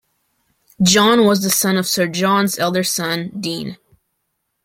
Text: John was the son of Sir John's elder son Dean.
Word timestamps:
John 0.81 1.25
was 1.27 1.43
the 1.43 1.51
son 1.51 1.77
of 1.77 1.85
Sir 1.85 2.07
John's 2.07 2.57
elder 2.57 2.83
son 2.83 3.29
Dean. 3.39 3.77